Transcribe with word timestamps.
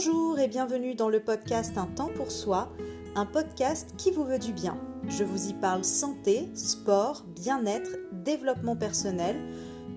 Bonjour 0.00 0.38
et 0.38 0.46
bienvenue 0.46 0.94
dans 0.94 1.08
le 1.08 1.18
podcast 1.18 1.76
Un 1.76 1.86
temps 1.86 2.10
pour 2.14 2.30
soi, 2.30 2.72
un 3.16 3.26
podcast 3.26 3.94
qui 3.98 4.12
vous 4.12 4.22
veut 4.22 4.38
du 4.38 4.52
bien. 4.52 4.78
Je 5.08 5.24
vous 5.24 5.48
y 5.48 5.54
parle 5.54 5.82
santé, 5.82 6.48
sport, 6.54 7.24
bien-être, 7.34 7.90
développement 8.12 8.76
personnel, 8.76 9.34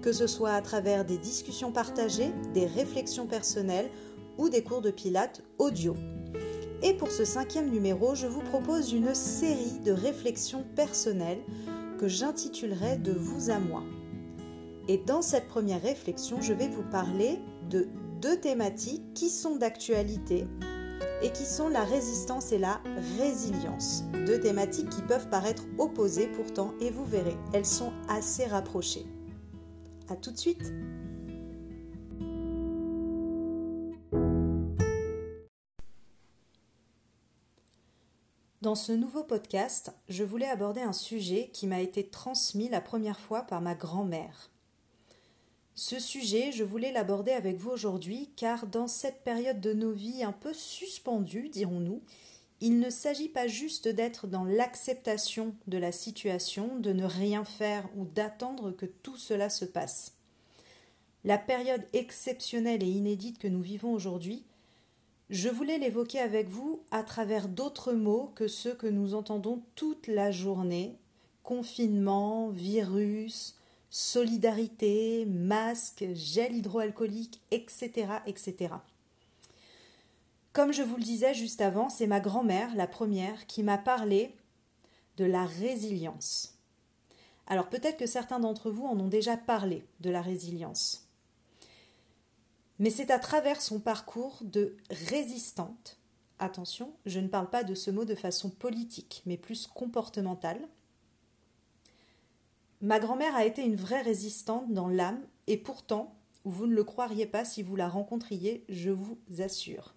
que 0.01 0.11
ce 0.11 0.25
soit 0.25 0.53
à 0.53 0.61
travers 0.63 1.05
des 1.05 1.19
discussions 1.19 1.71
partagées, 1.71 2.31
des 2.55 2.65
réflexions 2.65 3.27
personnelles 3.27 3.91
ou 4.39 4.49
des 4.49 4.63
cours 4.63 4.81
de 4.81 4.89
pilates 4.89 5.43
audio. 5.59 5.95
Et 6.81 6.95
pour 6.95 7.11
ce 7.11 7.23
cinquième 7.23 7.69
numéro, 7.69 8.15
je 8.15 8.25
vous 8.25 8.41
propose 8.41 8.93
une 8.93 9.13
série 9.13 9.81
de 9.85 9.91
réflexions 9.91 10.65
personnelles 10.75 11.43
que 11.99 12.07
j'intitulerai 12.07 12.97
De 12.97 13.11
vous 13.11 13.51
à 13.51 13.59
moi. 13.59 13.83
Et 14.87 14.97
dans 14.97 15.21
cette 15.21 15.47
première 15.47 15.83
réflexion, 15.83 16.41
je 16.41 16.53
vais 16.53 16.69
vous 16.69 16.89
parler 16.89 17.37
de 17.69 17.87
deux 18.21 18.39
thématiques 18.39 19.15
qui 19.15 19.29
sont 19.29 19.55
d'actualité 19.55 20.45
et 21.23 21.31
qui 21.31 21.43
sont 21.43 21.69
la 21.69 21.83
résistance 21.83 22.51
et 22.51 22.59
la 22.59 22.79
résilience. 23.17 24.03
Deux 24.27 24.39
thématiques 24.39 24.89
qui 24.89 25.01
peuvent 25.01 25.27
paraître 25.29 25.63
opposées 25.79 26.27
pourtant 26.27 26.75
et 26.79 26.91
vous 26.91 27.03
verrez, 27.03 27.35
elles 27.51 27.65
sont 27.65 27.91
assez 28.07 28.45
rapprochées. 28.45 29.07
A 30.07 30.15
tout 30.15 30.31
de 30.31 30.37
suite 30.37 30.71
Dans 38.61 38.75
ce 38.75 38.91
nouveau 38.91 39.23
podcast, 39.23 39.91
je 40.07 40.23
voulais 40.23 40.47
aborder 40.47 40.81
un 40.81 40.93
sujet 40.93 41.49
qui 41.51 41.65
m'a 41.65 41.81
été 41.81 42.07
transmis 42.07 42.69
la 42.69 42.81
première 42.81 43.19
fois 43.19 43.41
par 43.41 43.59
ma 43.59 43.73
grand-mère. 43.73 44.51
Ce 45.75 45.99
sujet, 45.99 46.51
je 46.51 46.63
voulais 46.63 46.91
l'aborder 46.91 47.31
avec 47.31 47.57
vous 47.57 47.69
aujourd'hui 47.69 48.29
car 48.35 48.67
dans 48.67 48.87
cette 48.87 49.23
période 49.23 49.61
de 49.61 49.73
nos 49.73 49.93
vies 49.93 50.23
un 50.23 50.33
peu 50.33 50.53
suspendue, 50.53 51.49
dirons-nous, 51.49 52.01
il 52.59 52.79
ne 52.79 52.89
s'agit 52.89 53.29
pas 53.29 53.47
juste 53.47 53.87
d'être 53.87 54.27
dans 54.27 54.43
l'acceptation 54.43 55.55
de 55.67 55.77
la 55.77 55.91
situation, 55.91 56.77
de 56.77 56.93
ne 56.93 57.05
rien 57.05 57.43
faire 57.43 57.89
ou 57.97 58.05
d'attendre 58.05 58.71
que 58.71 58.85
tout 58.85 59.17
cela 59.17 59.49
se 59.49 59.65
passe. 59.65 60.13
La 61.23 61.37
période 61.37 61.85
exceptionnelle 61.93 62.83
et 62.83 62.89
inédite 62.89 63.39
que 63.39 63.47
nous 63.47 63.61
vivons 63.61 63.93
aujourd'hui, 63.93 64.43
je 65.31 65.49
voulais 65.49 65.77
l'évoquer 65.77 66.19
avec 66.19 66.49
vous 66.49 66.83
à 66.91 67.03
travers 67.03 67.47
d'autres 67.47 67.93
mots 67.93 68.31
que 68.35 68.47
ceux 68.47 68.75
que 68.75 68.87
nous 68.87 69.15
entendons 69.15 69.63
toute 69.75 70.07
la 70.07 70.29
journée 70.29 70.97
confinement, 71.43 72.49
virus, 72.49 73.55
solidarité, 73.91 75.25
masque, 75.25 76.05
gel 76.13 76.55
hydroalcoolique, 76.55 77.41
etc., 77.51 78.07
etc. 78.25 78.73
Comme 80.53 80.71
je 80.71 80.81
vous 80.81 80.95
le 80.95 81.03
disais 81.03 81.33
juste 81.33 81.61
avant, 81.61 81.89
c'est 81.89 82.07
ma 82.07 82.21
grand-mère, 82.21 82.73
la 82.75 82.87
première, 82.87 83.45
qui 83.45 83.63
m'a 83.63 83.77
parlé 83.77 84.33
de 85.17 85.25
la 85.25 85.45
résilience. 85.45 86.55
Alors 87.47 87.67
peut-être 87.67 87.97
que 87.97 88.05
certains 88.05 88.39
d'entre 88.39 88.71
vous 88.71 88.85
en 88.85 88.97
ont 88.97 89.09
déjà 89.09 89.35
parlé 89.35 89.85
de 89.99 90.09
la 90.09 90.21
résilience. 90.21 91.05
Mais 92.79 92.89
c'est 92.89 93.11
à 93.11 93.19
travers 93.19 93.61
son 93.61 93.79
parcours 93.79 94.39
de 94.41 94.75
résistante, 94.89 95.97
attention, 96.39 96.93
je 97.05 97.19
ne 97.19 97.27
parle 97.27 97.49
pas 97.49 97.65
de 97.65 97.75
ce 97.75 97.91
mot 97.91 98.05
de 98.05 98.15
façon 98.15 98.49
politique, 98.49 99.21
mais 99.25 99.37
plus 99.37 99.67
comportementale, 99.67 100.61
Ma 102.81 102.99
grand-mère 102.99 103.35
a 103.35 103.45
été 103.45 103.63
une 103.63 103.75
vraie 103.75 104.01
résistante 104.01 104.73
dans 104.73 104.87
l'âme, 104.87 105.21
et 105.47 105.57
pourtant, 105.57 106.15
vous 106.45 106.65
ne 106.65 106.73
le 106.73 106.83
croiriez 106.83 107.27
pas 107.27 107.45
si 107.45 107.61
vous 107.61 107.75
la 107.75 107.87
rencontriez, 107.87 108.63
je 108.69 108.89
vous 108.89 109.17
assure. 109.39 109.93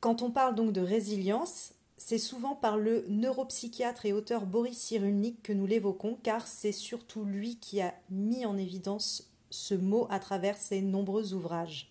Quand 0.00 0.20
on 0.20 0.30
parle 0.30 0.54
donc 0.54 0.72
de 0.72 0.82
résilience, 0.82 1.72
c'est 1.96 2.18
souvent 2.18 2.54
par 2.54 2.76
le 2.76 3.06
neuropsychiatre 3.08 4.04
et 4.04 4.12
auteur 4.12 4.44
Boris 4.44 4.76
Cyrulnik 4.76 5.42
que 5.42 5.54
nous 5.54 5.66
l'évoquons, 5.66 6.18
car 6.22 6.46
c'est 6.46 6.72
surtout 6.72 7.24
lui 7.24 7.56
qui 7.56 7.80
a 7.80 7.94
mis 8.10 8.44
en 8.44 8.58
évidence 8.58 9.30
ce 9.48 9.74
mot 9.74 10.06
à 10.10 10.18
travers 10.18 10.58
ses 10.58 10.82
nombreux 10.82 11.32
ouvrages. 11.32 11.90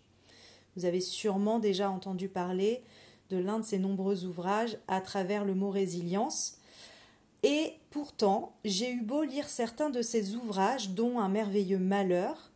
Vous 0.75 0.85
avez 0.85 1.01
sûrement 1.01 1.57
déjà 1.57 1.89
entendu 1.89 2.29
parler 2.29 2.83
de 3.31 3.37
l'un 3.37 3.59
de 3.59 3.65
ses 3.65 3.79
nombreux 3.79 4.25
ouvrages 4.25 4.77
à 4.87 5.01
travers 5.01 5.43
le 5.43 5.55
mot 5.55 5.71
résilience, 5.71 6.57
et 7.47 7.73
pourtant, 7.91 8.55
j'ai 8.65 8.91
eu 8.91 9.03
beau 9.03 9.21
lire 9.21 9.47
certains 9.49 9.91
de 9.91 10.01
ses 10.01 10.33
ouvrages, 10.33 10.89
dont 10.89 11.19
Un 11.19 11.29
merveilleux 11.29 11.77
malheur, 11.77 12.49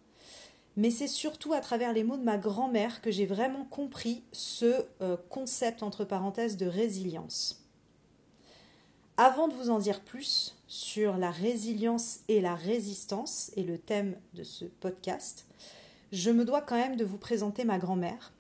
mais 0.78 0.90
c'est 0.90 1.08
surtout 1.08 1.54
à 1.54 1.60
travers 1.60 1.94
les 1.94 2.04
mots 2.04 2.18
de 2.18 2.24
ma 2.24 2.40
grand-mère 2.40 3.00
que 3.02 3.12
j'ai 3.12 3.28
vraiment 3.28 3.66
compris 3.66 4.24
ce 4.32 4.88
euh, 5.02 5.16
concept 5.30 5.84
entre 5.84 6.06
parenthèses 6.06 6.58
de 6.58 6.66
résilience. 6.66 7.68
Avant 9.16 9.48
de 9.48 9.54
vous 9.54 9.70
en 9.70 9.78
dire 9.78 10.02
plus 10.02 10.58
sur 10.66 11.18
la 11.18 11.30
résilience 11.30 12.22
et 12.28 12.42
la 12.42 12.56
résistance 12.56 13.52
et 13.56 13.64
le 13.64 13.78
thème 13.78 14.16
de 14.34 14.44
ce 14.44 14.66
podcast, 14.66 15.46
je 16.12 16.32
me 16.32 16.46
dois 16.46 16.62
quand 16.62 16.78
même 16.78 16.96
de 16.96 17.06
vous 17.06 17.20
présenter 17.20 17.64
ma 17.64 17.78
grand-mère 17.78 18.34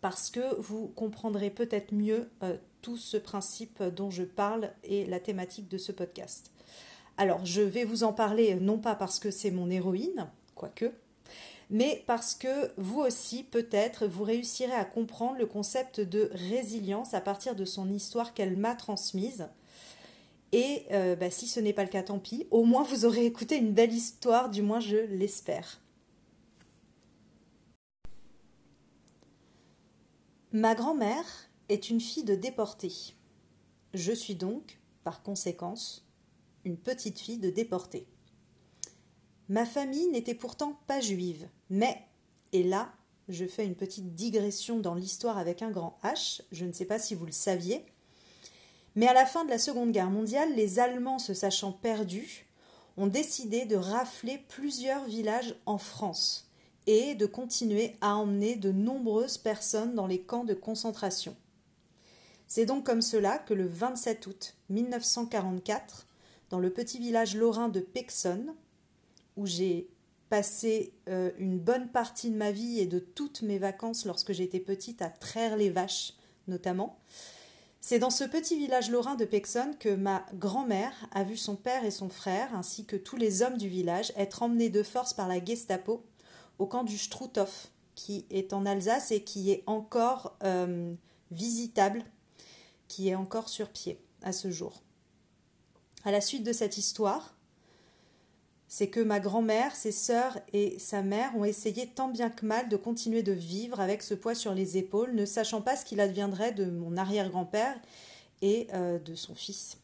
parce 0.00 0.30
que 0.30 0.54
vous 0.60 0.86
comprendrez 0.86 1.50
peut-être 1.50 1.92
mieux 1.92 2.30
euh, 2.44 2.56
tout 2.82 2.96
ce 2.96 3.16
principe 3.16 3.82
dont 3.82 4.10
je 4.10 4.24
parle 4.24 4.72
et 4.84 5.06
la 5.06 5.20
thématique 5.20 5.68
de 5.68 5.78
ce 5.78 5.92
podcast. 5.92 6.50
Alors, 7.16 7.44
je 7.46 7.62
vais 7.62 7.84
vous 7.84 8.04
en 8.04 8.12
parler 8.12 8.54
non 8.56 8.78
pas 8.78 8.94
parce 8.94 9.18
que 9.18 9.30
c'est 9.30 9.50
mon 9.50 9.70
héroïne, 9.70 10.28
quoique, 10.54 10.92
mais 11.70 12.02
parce 12.06 12.34
que 12.34 12.70
vous 12.76 13.00
aussi, 13.00 13.44
peut-être, 13.44 14.06
vous 14.06 14.24
réussirez 14.24 14.74
à 14.74 14.84
comprendre 14.84 15.38
le 15.38 15.46
concept 15.46 16.00
de 16.00 16.30
résilience 16.50 17.14
à 17.14 17.20
partir 17.22 17.54
de 17.54 17.64
son 17.64 17.90
histoire 17.90 18.34
qu'elle 18.34 18.58
m'a 18.58 18.74
transmise. 18.74 19.48
Et 20.52 20.84
euh, 20.92 21.16
bah, 21.16 21.30
si 21.30 21.48
ce 21.48 21.60
n'est 21.60 21.72
pas 21.72 21.84
le 21.84 21.88
cas, 21.88 22.02
tant 22.02 22.18
pis. 22.18 22.46
Au 22.50 22.64
moins, 22.64 22.82
vous 22.82 23.06
aurez 23.06 23.24
écouté 23.24 23.56
une 23.56 23.72
belle 23.72 23.92
histoire, 23.92 24.50
du 24.50 24.60
moins 24.60 24.80
je 24.80 24.98
l'espère. 24.98 25.80
Ma 30.52 30.74
grand-mère 30.74 31.24
est 31.72 31.90
une 31.90 32.00
fille 32.00 32.24
de 32.24 32.34
déportés. 32.34 33.14
Je 33.94 34.12
suis 34.12 34.34
donc, 34.34 34.78
par 35.04 35.22
conséquence, 35.22 36.06
une 36.64 36.76
petite 36.76 37.18
fille 37.18 37.38
de 37.38 37.50
déportés. 37.50 38.06
Ma 39.48 39.66
famille 39.66 40.08
n'était 40.08 40.34
pourtant 40.34 40.78
pas 40.86 41.00
juive, 41.00 41.48
mais, 41.70 42.00
et 42.52 42.62
là, 42.62 42.92
je 43.28 43.44
fais 43.44 43.66
une 43.66 43.74
petite 43.74 44.14
digression 44.14 44.78
dans 44.78 44.94
l'histoire 44.94 45.38
avec 45.38 45.62
un 45.62 45.70
grand 45.70 45.98
H, 46.04 46.42
je 46.52 46.64
ne 46.64 46.72
sais 46.72 46.84
pas 46.84 46.98
si 46.98 47.14
vous 47.14 47.26
le 47.26 47.32
saviez, 47.32 47.84
mais 48.94 49.08
à 49.08 49.14
la 49.14 49.26
fin 49.26 49.44
de 49.44 49.50
la 49.50 49.58
Seconde 49.58 49.92
Guerre 49.92 50.10
mondiale, 50.10 50.54
les 50.54 50.78
Allemands 50.78 51.18
se 51.18 51.34
sachant 51.34 51.72
perdus, 51.72 52.46
ont 52.98 53.06
décidé 53.06 53.64
de 53.64 53.76
rafler 53.76 54.38
plusieurs 54.48 55.04
villages 55.04 55.56
en 55.64 55.78
France 55.78 56.50
et 56.86 57.14
de 57.14 57.26
continuer 57.26 57.96
à 58.02 58.16
emmener 58.16 58.56
de 58.56 58.70
nombreuses 58.70 59.38
personnes 59.38 59.94
dans 59.94 60.06
les 60.06 60.20
camps 60.20 60.44
de 60.44 60.54
concentration. 60.54 61.34
C'est 62.54 62.66
donc 62.66 62.84
comme 62.84 63.00
cela 63.00 63.38
que 63.38 63.54
le 63.54 63.66
27 63.66 64.26
août 64.26 64.56
1944, 64.68 66.06
dans 66.50 66.58
le 66.58 66.68
petit 66.68 66.98
village 66.98 67.34
lorrain 67.34 67.70
de 67.70 67.80
Pexonne, 67.80 68.52
où 69.38 69.46
j'ai 69.46 69.88
passé 70.28 70.92
euh, 71.08 71.30
une 71.38 71.58
bonne 71.58 71.88
partie 71.88 72.28
de 72.28 72.36
ma 72.36 72.50
vie 72.50 72.78
et 72.78 72.84
de 72.84 72.98
toutes 72.98 73.40
mes 73.40 73.56
vacances 73.56 74.04
lorsque 74.04 74.34
j'étais 74.34 74.60
petite 74.60 75.00
à 75.00 75.08
traire 75.08 75.56
les 75.56 75.70
vaches 75.70 76.12
notamment, 76.46 76.98
c'est 77.80 77.98
dans 77.98 78.10
ce 78.10 78.24
petit 78.24 78.58
village 78.58 78.90
lorrain 78.90 79.14
de 79.14 79.24
Pexonne 79.24 79.74
que 79.78 79.94
ma 79.94 80.26
grand-mère 80.34 80.92
a 81.10 81.24
vu 81.24 81.38
son 81.38 81.56
père 81.56 81.86
et 81.86 81.90
son 81.90 82.10
frère, 82.10 82.54
ainsi 82.54 82.84
que 82.84 82.96
tous 82.96 83.16
les 83.16 83.40
hommes 83.40 83.56
du 83.56 83.70
village, 83.70 84.12
être 84.14 84.42
emmenés 84.42 84.68
de 84.68 84.82
force 84.82 85.14
par 85.14 85.26
la 85.26 85.42
Gestapo 85.42 86.04
au 86.58 86.66
camp 86.66 86.84
du 86.84 86.98
Struthof, 86.98 87.70
qui 87.94 88.26
est 88.28 88.52
en 88.52 88.66
Alsace 88.66 89.10
et 89.10 89.24
qui 89.24 89.50
est 89.50 89.62
encore 89.66 90.36
euh, 90.44 90.92
visitable 91.30 92.04
qui 92.92 93.08
est 93.08 93.14
encore 93.14 93.48
sur 93.48 93.70
pied 93.70 93.98
à 94.22 94.32
ce 94.32 94.50
jour. 94.50 94.82
À 96.04 96.10
la 96.10 96.20
suite 96.20 96.44
de 96.44 96.52
cette 96.52 96.76
histoire, 96.76 97.34
c'est 98.68 98.88
que 98.88 99.00
ma 99.00 99.18
grand-mère, 99.18 99.74
ses 99.74 99.92
sœurs 99.92 100.38
et 100.52 100.78
sa 100.78 101.00
mère 101.00 101.34
ont 101.34 101.44
essayé 101.44 101.86
tant 101.86 102.08
bien 102.08 102.28
que 102.28 102.44
mal 102.44 102.68
de 102.68 102.76
continuer 102.76 103.22
de 103.22 103.32
vivre 103.32 103.80
avec 103.80 104.02
ce 104.02 104.12
poids 104.12 104.34
sur 104.34 104.52
les 104.52 104.76
épaules, 104.76 105.14
ne 105.14 105.24
sachant 105.24 105.62
pas 105.62 105.74
ce 105.74 105.86
qu'il 105.86 106.00
adviendrait 106.00 106.52
de 106.52 106.66
mon 106.66 106.98
arrière-grand-père 106.98 107.80
et 108.42 108.68
euh, 108.74 108.98
de 108.98 109.14
son 109.14 109.34
fils. 109.34 109.78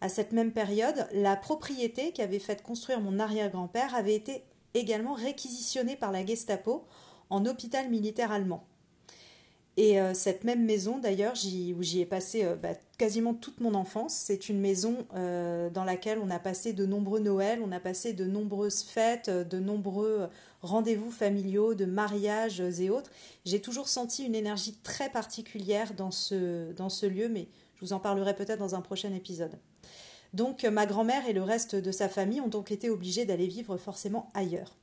À 0.00 0.08
cette 0.08 0.32
même 0.32 0.52
période, 0.52 1.06
la 1.12 1.36
propriété 1.36 2.12
qui 2.12 2.22
avait 2.22 2.38
fait 2.38 2.62
construire 2.62 3.02
mon 3.02 3.18
arrière-grand-père 3.18 3.94
avait 3.94 4.14
été 4.14 4.42
également 4.72 5.12
réquisitionnée 5.12 5.96
par 5.96 6.12
la 6.12 6.24
Gestapo 6.24 6.86
en 7.28 7.44
hôpital 7.44 7.90
militaire 7.90 8.32
allemand. 8.32 8.64
Et 9.80 10.00
euh, 10.00 10.12
cette 10.12 10.42
même 10.42 10.64
maison, 10.64 10.98
d'ailleurs, 10.98 11.34
où 11.34 11.82
j'y 11.84 12.00
ai 12.00 12.04
passé 12.04 12.42
euh, 12.42 12.56
bah, 12.56 12.70
quasiment 12.98 13.32
toute 13.32 13.60
mon 13.60 13.74
enfance, 13.74 14.12
c'est 14.12 14.48
une 14.48 14.58
maison 14.58 15.06
euh, 15.14 15.70
dans 15.70 15.84
laquelle 15.84 16.18
on 16.18 16.30
a 16.30 16.40
passé 16.40 16.72
de 16.72 16.84
nombreux 16.84 17.20
Noëls, 17.20 17.62
on 17.64 17.70
a 17.70 17.78
passé 17.78 18.12
de 18.12 18.24
nombreuses 18.24 18.82
fêtes, 18.82 19.30
de 19.30 19.58
nombreux 19.60 20.28
rendez-vous 20.62 21.12
familiaux, 21.12 21.74
de 21.74 21.84
mariages 21.84 22.60
et 22.60 22.90
autres. 22.90 23.12
J'ai 23.44 23.60
toujours 23.60 23.86
senti 23.86 24.24
une 24.24 24.34
énergie 24.34 24.74
très 24.82 25.10
particulière 25.10 25.94
dans 25.94 26.10
ce, 26.10 26.72
dans 26.72 26.88
ce 26.88 27.06
lieu, 27.06 27.28
mais 27.28 27.46
je 27.76 27.84
vous 27.84 27.92
en 27.92 28.00
parlerai 28.00 28.34
peut-être 28.34 28.58
dans 28.58 28.74
un 28.74 28.80
prochain 28.80 29.14
épisode. 29.14 29.60
Donc 30.34 30.64
ma 30.64 30.86
grand-mère 30.86 31.28
et 31.28 31.32
le 31.32 31.44
reste 31.44 31.76
de 31.76 31.92
sa 31.92 32.08
famille 32.08 32.40
ont 32.40 32.48
donc 32.48 32.72
été 32.72 32.90
obligés 32.90 33.26
d'aller 33.26 33.46
vivre 33.46 33.76
forcément 33.76 34.28
ailleurs. 34.34 34.74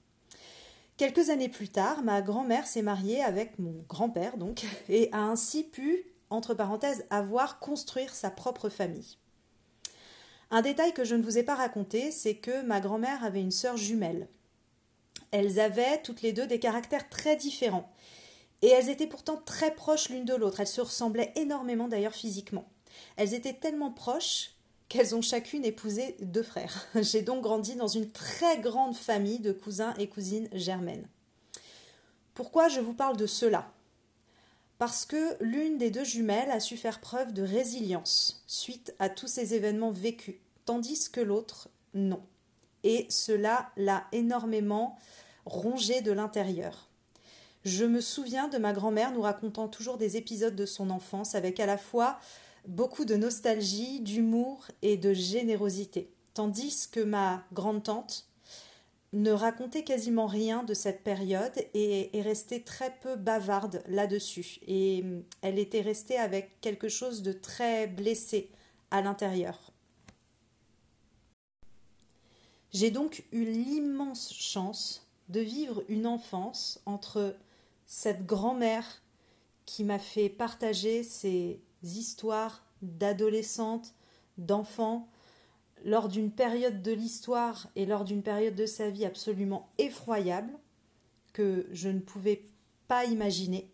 Quelques 0.97 1.29
années 1.29 1.49
plus 1.49 1.67
tard, 1.67 2.03
ma 2.03 2.21
grand-mère 2.21 2.65
s'est 2.67 2.81
mariée 2.81 3.21
avec 3.21 3.59
mon 3.59 3.83
grand-père, 3.89 4.37
donc, 4.37 4.65
et 4.87 5.09
a 5.11 5.23
ainsi 5.23 5.63
pu, 5.63 6.05
entre 6.29 6.53
parenthèses, 6.53 7.05
avoir 7.09 7.59
construire 7.59 8.15
sa 8.15 8.29
propre 8.29 8.69
famille. 8.69 9.17
Un 10.51 10.61
détail 10.61 10.93
que 10.93 11.03
je 11.03 11.15
ne 11.15 11.23
vous 11.23 11.37
ai 11.37 11.43
pas 11.43 11.55
raconté, 11.55 12.11
c'est 12.11 12.35
que 12.35 12.61
ma 12.61 12.79
grand-mère 12.79 13.23
avait 13.25 13.41
une 13.41 13.51
sœur 13.51 13.75
jumelle. 13.75 14.29
Elles 15.31 15.59
avaient 15.59 16.01
toutes 16.01 16.21
les 16.21 16.31
deux 16.31 16.47
des 16.47 16.59
caractères 16.59 17.09
très 17.09 17.35
différents. 17.35 17.91
Et 18.61 18.69
elles 18.69 18.89
étaient 18.89 19.05
pourtant 19.05 19.41
très 19.43 19.75
proches 19.75 20.07
l'une 20.07 20.23
de 20.23 20.33
l'autre. 20.35 20.61
Elles 20.61 20.67
se 20.67 20.79
ressemblaient 20.79 21.33
énormément 21.35 21.89
d'ailleurs 21.89 22.13
physiquement. 22.13 22.69
Elles 23.17 23.33
étaient 23.33 23.53
tellement 23.53 23.91
proches 23.91 24.54
qu'elles 24.89 25.15
ont 25.15 25.21
chacune 25.21 25.65
épousé 25.65 26.15
deux 26.21 26.43
frères. 26.43 26.87
J'ai 27.01 27.21
donc 27.21 27.41
grandi 27.43 27.75
dans 27.75 27.87
une 27.87 28.09
très 28.09 28.59
grande 28.59 28.95
famille 28.95 29.39
de 29.39 29.51
cousins 29.51 29.93
et 29.97 30.07
cousines 30.07 30.49
germaines. 30.53 31.07
Pourquoi 32.33 32.67
je 32.67 32.81
vous 32.81 32.93
parle 32.93 33.17
de 33.17 33.27
cela? 33.27 33.71
Parce 34.77 35.05
que 35.05 35.41
l'une 35.41 35.77
des 35.77 35.89
deux 35.89 36.03
jumelles 36.03 36.51
a 36.51 36.59
su 36.59 36.75
faire 36.75 36.99
preuve 36.99 37.33
de 37.33 37.43
résilience 37.43 38.43
suite 38.45 38.93
à 38.99 39.09
tous 39.09 39.27
ces 39.27 39.53
événements 39.53 39.91
vécus, 39.91 40.35
tandis 40.65 41.09
que 41.09 41.21
l'autre, 41.21 41.69
non. 41.93 42.21
Et 42.83 43.07
cela 43.09 43.71
l'a 43.77 44.05
énormément 44.11 44.99
rongée 45.45 46.01
de 46.01 46.11
l'intérieur. 46.11 46.89
Je 47.63 47.85
me 47.85 48.01
souviens 48.01 48.47
de 48.47 48.57
ma 48.57 48.73
grand-mère 48.73 49.11
nous 49.11 49.21
racontant 49.21 49.67
toujours 49.67 49.97
des 49.97 50.17
épisodes 50.17 50.55
de 50.55 50.65
son 50.65 50.89
enfance 50.89 51.33
avec 51.33 51.59
à 51.59 51.65
la 51.65 51.77
fois 51.77 52.19
beaucoup 52.67 53.05
de 53.05 53.15
nostalgie, 53.15 54.01
d'humour 54.01 54.67
et 54.81 54.97
de 54.97 55.13
générosité, 55.13 56.11
tandis 56.33 56.87
que 56.89 56.99
ma 56.99 57.43
grande-tante 57.53 58.27
ne 59.13 59.31
racontait 59.31 59.83
quasiment 59.83 60.25
rien 60.25 60.63
de 60.63 60.73
cette 60.73 61.03
période 61.03 61.53
et 61.73 62.17
est 62.17 62.21
restée 62.21 62.61
très 62.63 62.93
peu 63.01 63.15
bavarde 63.15 63.81
là-dessus. 63.87 64.59
Et 64.67 65.03
mm, 65.03 65.23
elle 65.41 65.57
était 65.57 65.81
restée 65.81 66.17
avec 66.17 66.59
quelque 66.59 66.89
chose 66.89 67.21
de 67.21 67.31
très 67.31 67.87
blessé 67.87 68.49
à 68.91 69.01
l'intérieur. 69.01 69.71
J'ai 72.71 72.91
donc 72.91 73.23
eu 73.31 73.45
l'immense 73.45 74.33
chance 74.33 75.07
de 75.29 75.39
vivre 75.39 75.83
une 75.87 76.05
enfance 76.05 76.81
entre 76.85 77.37
cette 77.85 78.25
grand-mère 78.25 79.01
qui 79.65 79.85
m'a 79.85 79.97
fait 79.97 80.29
partager 80.29 81.03
ses 81.03 81.61
histoires 81.85 82.63
d'adolescentes, 82.81 83.93
d'enfants, 84.37 85.07
lors 85.83 86.09
d'une 86.09 86.31
période 86.31 86.81
de 86.81 86.91
l'histoire 86.91 87.67
et 87.75 87.85
lors 87.85 88.03
d'une 88.03 88.23
période 88.23 88.55
de 88.55 88.65
sa 88.65 88.89
vie 88.89 89.05
absolument 89.05 89.69
effroyable, 89.77 90.51
que 91.33 91.67
je 91.71 91.89
ne 91.89 91.99
pouvais 91.99 92.43
pas 92.87 93.05
imaginer. 93.05 93.69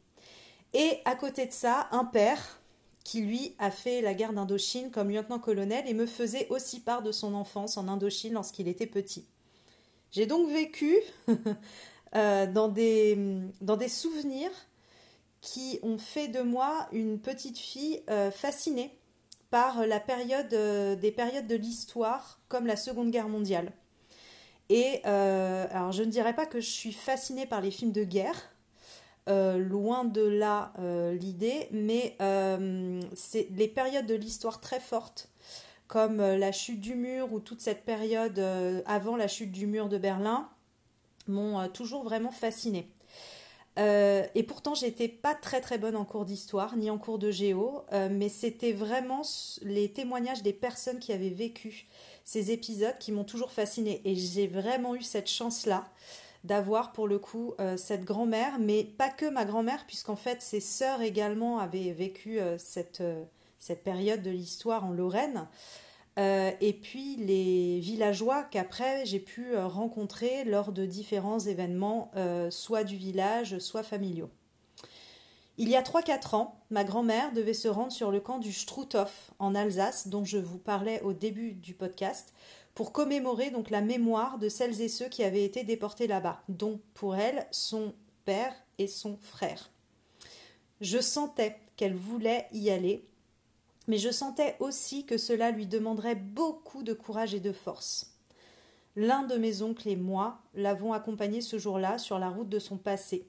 Et 0.74 1.00
à 1.06 1.16
côté 1.16 1.46
de 1.46 1.52
ça, 1.52 1.88
un 1.92 2.06
père 2.06 2.60
qui 3.04 3.22
lui 3.22 3.56
a 3.60 3.72
fait 3.72 4.02
la 4.02 4.14
guerre 4.14 4.34
d'Indochine 4.34 4.92
comme 4.92 5.10
lieutenant-colonel 5.10 5.88
et 5.88 5.94
me 5.94 6.06
faisait 6.06 6.48
aussi 6.50 6.80
part 6.80 7.02
de 7.02 7.12
son 7.12 7.34
enfance 7.34 7.78
en 7.78 7.88
Indochine 7.88 8.34
lorsqu'il 8.34 8.68
était 8.68 8.88
petit. 8.88 9.26
J'ai 10.12 10.26
donc 10.26 10.50
vécu 10.50 10.98
euh, 12.16 12.52
dans, 12.52 12.68
des, 12.68 13.18
dans 13.62 13.78
des 13.78 13.88
souvenirs 13.88 14.52
qui 15.42 15.80
ont 15.82 15.98
fait 15.98 16.28
de 16.28 16.42
moi 16.42 16.88
une 16.92 17.20
petite 17.20 17.58
fille 17.58 18.02
euh, 18.10 18.32
fascinée 18.32 18.96
par 19.50 19.86
la 19.86 20.00
période 20.00 20.54
euh, 20.54 20.96
des 20.96 21.12
périodes 21.12 21.48
de 21.48 21.56
l'histoire 21.56 22.40
comme 22.48 22.68
la 22.68 22.76
Seconde 22.76 23.12
Guerre 23.12 23.28
mondiale. 23.28 23.74
Et 24.70 25.02
euh, 25.06 25.66
alors 25.72 25.92
je 25.92 26.04
ne 26.04 26.10
dirais 26.10 26.36
pas 26.36 26.46
que 26.46 26.62
je 26.62 26.70
suis 26.70 26.94
fascinée 26.94 27.46
par 27.46 27.60
les 27.60 27.72
films 27.72 27.92
de 27.92 28.04
guerre, 28.04 28.50
loin 29.28 30.04
de 30.04 30.24
là 30.24 30.74
l'idée, 31.14 31.68
mais 31.72 32.18
c'est 33.14 33.48
les 33.52 33.68
périodes 33.70 34.06
de 34.06 34.16
l'histoire 34.16 34.60
très 34.60 34.82
fortes, 34.82 35.30
comme 35.88 36.18
la 36.18 36.52
chute 36.52 36.82
du 36.82 36.96
mur 36.96 37.32
ou 37.32 37.40
toute 37.40 37.62
cette 37.62 37.86
période 37.86 38.40
avant 38.86 39.16
la 39.16 39.30
chute 39.30 39.52
du 39.52 39.68
mur 39.68 39.88
de 39.88 39.98
Berlin, 39.98 40.50
m'ont 41.28 41.68
toujours 41.70 42.04
vraiment 42.04 42.32
fascinée. 42.32 42.92
Euh, 43.80 44.26
et 44.36 44.44
pourtant, 44.44 44.76
j'étais 44.76 45.08
pas 45.08 45.34
très 45.34 45.62
très 45.62 45.78
bonne 45.78 45.96
en 45.96 46.04
cours 46.04 46.26
d'histoire 46.26 46.76
ni 46.76 46.90
en 46.90 46.98
cours 46.98 47.20
de 47.20 47.32
géo, 47.32 47.84
euh, 47.94 48.10
mais 48.12 48.28
c'était 48.28 48.74
vraiment 48.74 49.22
les 49.62 49.92
témoignages 49.92 50.44
des 50.44 50.54
personnes 50.54 51.00
qui 51.00 51.14
avaient 51.14 51.30
vécu 51.30 51.88
ces 52.26 52.52
épisodes 52.52 52.98
qui 53.00 53.12
m'ont 53.12 53.24
toujours 53.24 53.52
fascinée. 53.52 54.02
Et 54.04 54.16
j'ai 54.16 54.48
vraiment 54.48 54.96
eu 54.96 55.02
cette 55.02 55.30
chance-là 55.30 55.86
d'avoir 56.44 56.92
pour 56.92 57.08
le 57.08 57.20
coup 57.20 57.54
euh, 57.60 57.78
cette 57.78 58.04
grand-mère, 58.04 58.60
mais 58.60 58.84
pas 58.84 59.10
que 59.10 59.28
ma 59.28 59.46
grand-mère, 59.46 59.86
puisqu'en 59.88 60.16
fait 60.16 60.42
ses 60.42 60.60
sœurs 60.60 61.02
également 61.02 61.60
avaient 61.60 61.92
vécu 61.92 62.40
cette, 62.58 63.04
cette 63.58 63.84
période 63.84 64.22
de 64.22 64.32
l'histoire 64.32 64.84
en 64.84 64.92
Lorraine. 64.92 65.48
Euh, 66.20 66.52
et 66.60 66.74
puis 66.74 67.16
les 67.16 67.80
villageois 67.80 68.44
qu'après 68.44 69.06
j'ai 69.06 69.20
pu 69.20 69.56
euh, 69.56 69.66
rencontrer 69.66 70.44
lors 70.44 70.74
de 70.74 70.86
différents 70.86 71.40
événements, 71.40 72.12
euh, 72.18 72.52
soit 72.52 72.84
du 72.84 72.98
village, 72.98 73.60
soit 73.60 73.84
familiaux. 73.84 74.30
Il 75.58 75.70
y 75.70 75.76
a 75.76 75.82
3-4 75.82 76.36
ans, 76.36 76.60
ma 76.70 76.84
grand-mère 76.84 77.32
devait 77.34 77.54
se 77.54 77.68
rendre 77.68 77.92
sur 77.92 78.12
le 78.12 78.20
camp 78.20 78.40
du 78.40 78.52
Struthof 78.52 79.32
en 79.40 79.56
Alsace, 79.56 80.08
dont 80.08 80.26
je 80.26 80.38
vous 80.38 80.58
parlais 80.58 81.02
au 81.02 81.14
début 81.14 81.54
du 81.54 81.74
podcast, 81.74 82.34
pour 82.74 82.92
commémorer 82.92 83.52
donc 83.52 83.70
la 83.70 83.82
mémoire 83.82 84.38
de 84.38 84.50
celles 84.50 84.82
et 84.82 84.90
ceux 84.90 85.08
qui 85.08 85.24
avaient 85.24 85.44
été 85.44 85.64
déportés 85.64 86.08
là-bas, 86.08 86.42
dont 86.50 86.80
pour 86.94 87.16
elle 87.16 87.46
son 87.52 87.94
père 88.26 88.54
et 88.80 88.88
son 88.88 89.18
frère. 89.22 89.70
Je 90.80 91.00
sentais 91.00 91.58
qu'elle 91.76 91.96
voulait 91.96 92.48
y 92.54 92.70
aller 92.70 93.06
mais 93.88 93.98
je 93.98 94.10
sentais 94.10 94.56
aussi 94.60 95.06
que 95.06 95.18
cela 95.18 95.52
lui 95.52 95.66
demanderait 95.66 96.16
beaucoup 96.16 96.84
de 96.84 96.94
courage 96.94 97.34
et 97.34 97.40
de 97.40 97.52
force. 97.52 98.14
L'un 98.96 99.24
de 99.24 99.38
mes 99.38 99.62
oncles 99.62 99.90
et 99.90 99.96
moi 99.96 100.40
l'avons 100.54 100.94
accompagné 100.94 101.42
ce 101.42 101.58
jour-là 101.58 101.98
sur 101.98 102.20
la 102.20 102.30
route 102.30 102.50
de 102.50 102.60
son 102.60 102.78
passé. 102.78 103.28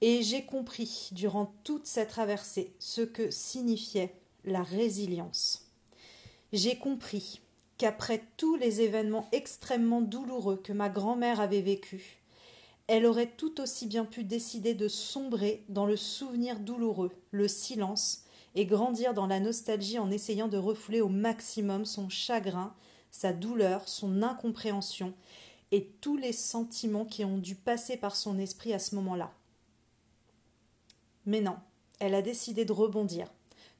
Et 0.00 0.22
j'ai 0.22 0.44
compris, 0.44 1.08
durant 1.12 1.54
toute 1.64 1.86
cette 1.86 2.10
traversée, 2.10 2.74
ce 2.78 3.00
que 3.00 3.30
signifiait 3.30 4.14
la 4.44 4.62
résilience. 4.62 5.66
J'ai 6.52 6.76
compris 6.76 7.40
qu'après 7.78 8.22
tous 8.36 8.56
les 8.56 8.82
événements 8.82 9.28
extrêmement 9.32 10.02
douloureux 10.02 10.56
que 10.56 10.72
ma 10.72 10.88
grand-mère 10.90 11.40
avait 11.40 11.62
vécus, 11.62 12.02
elle 12.86 13.06
aurait 13.06 13.30
tout 13.30 13.60
aussi 13.62 13.86
bien 13.86 14.04
pu 14.04 14.24
décider 14.24 14.74
de 14.74 14.88
sombrer 14.88 15.64
dans 15.70 15.86
le 15.86 15.96
souvenir 15.96 16.60
douloureux, 16.60 17.12
le 17.30 17.48
silence, 17.48 18.23
et 18.54 18.66
grandir 18.66 19.14
dans 19.14 19.26
la 19.26 19.40
nostalgie 19.40 19.98
en 19.98 20.10
essayant 20.10 20.48
de 20.48 20.58
refouler 20.58 21.00
au 21.00 21.08
maximum 21.08 21.84
son 21.84 22.08
chagrin, 22.08 22.74
sa 23.10 23.32
douleur, 23.32 23.88
son 23.88 24.22
incompréhension 24.22 25.14
et 25.72 25.86
tous 26.00 26.16
les 26.16 26.32
sentiments 26.32 27.04
qui 27.04 27.24
ont 27.24 27.38
dû 27.38 27.54
passer 27.54 27.96
par 27.96 28.16
son 28.16 28.38
esprit 28.38 28.72
à 28.72 28.78
ce 28.78 28.94
moment-là. 28.94 29.32
Mais 31.26 31.40
non, 31.40 31.56
elle 32.00 32.14
a 32.14 32.22
décidé 32.22 32.64
de 32.64 32.72
rebondir, 32.72 33.32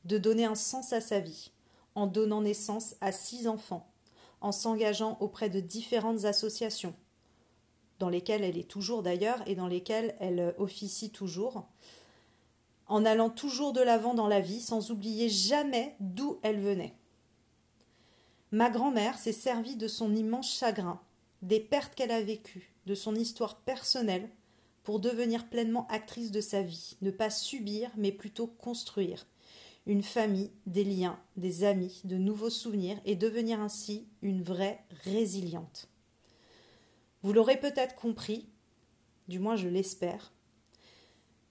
de 0.04 0.19
donner 0.19 0.45
un 0.45 0.54
sens 0.54 0.93
à 0.93 1.00
sa 1.00 1.21
vie, 1.21 1.50
en 1.95 2.07
donnant 2.07 2.43
naissance 2.43 2.97
à 3.00 3.12
six 3.12 3.47
enfants, 3.47 3.88
en 4.40 4.50
s'engageant 4.50 5.16
auprès 5.21 5.50
de 5.50 5.61
différentes 5.61 6.25
associations, 6.25 6.95
dans 7.99 8.09
lesquelles 8.09 8.45
elle 8.45 8.59
est 8.59 8.69
toujours 8.69 9.02
d'ailleurs 9.02 9.43
et 9.47 9.54
dans 9.54 9.69
lesquelles 9.69 10.16
elle 10.21 10.54
officie 10.59 11.11
toujours, 11.11 11.64
en 12.87 13.05
allant 13.05 13.31
toujours 13.31 13.73
de 13.73 13.81
l'avant 13.81 14.14
dans 14.14 14.29
la 14.29 14.41
vie 14.41 14.61
sans 14.61 14.91
oublier 14.91 15.29
jamais 15.29 15.97
d'où 16.00 16.38
elle 16.43 16.61
venait. 16.61 16.95
Ma 18.53 18.71
grand-mère 18.71 19.19
s'est 19.19 19.33
servie 19.33 19.76
de 19.76 19.88
son 19.88 20.14
immense 20.14 20.55
chagrin, 20.55 21.00
des 21.43 21.61
pertes 21.61 21.95
qu'elle 21.95 22.12
a 22.12 22.23
vécues, 22.23 22.73
de 22.87 22.95
son 22.95 23.14
histoire 23.14 23.57
personnelle, 23.57 24.29
pour 24.85 25.00
devenir 25.00 25.49
pleinement 25.49 25.87
actrice 25.88 26.31
de 26.31 26.43
sa 26.43 26.62
vie, 26.62 26.97
ne 27.00 27.11
pas 27.11 27.31
subir, 27.31 27.91
mais 27.97 28.12
plutôt 28.12 28.47
construire. 28.47 29.26
Une 29.87 30.03
famille, 30.03 30.50
des 30.67 30.85
liens, 30.85 31.19
des 31.37 31.64
amis, 31.64 32.03
de 32.05 32.17
nouveaux 32.17 32.50
souvenirs, 32.50 33.00
et 33.07 33.17
devenir 33.17 33.61
ainsi 33.61 34.07
une 34.23 34.43
vraie 34.43 34.85
résiliente. 35.05 35.88
Vous 37.23 37.33
l'aurez 37.33 37.59
peut-être 37.59 37.95
compris, 37.95 38.47
du 39.29 39.38
moins 39.38 39.57
je 39.57 39.69
l'espère, 39.69 40.34